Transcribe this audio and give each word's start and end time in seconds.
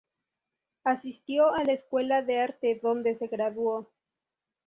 Asistió 0.83 1.53
a 1.53 1.63
la 1.63 1.73
escuela 1.73 2.23
de 2.23 2.39
arte 2.39 2.79
donde 2.81 3.13
se 3.13 3.27
graduó. 3.27 3.91